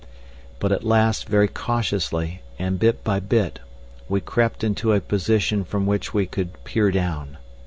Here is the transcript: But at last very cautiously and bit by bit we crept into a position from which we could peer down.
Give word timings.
But 0.59 0.71
at 0.71 0.83
last 0.83 1.27
very 1.29 1.47
cautiously 1.47 2.41
and 2.57 2.79
bit 2.79 3.03
by 3.03 3.19
bit 3.19 3.59
we 4.09 4.19
crept 4.19 4.63
into 4.63 4.93
a 4.93 4.99
position 4.99 5.63
from 5.63 5.85
which 5.85 6.11
we 6.11 6.25
could 6.25 6.63
peer 6.63 6.89
down. 6.89 7.37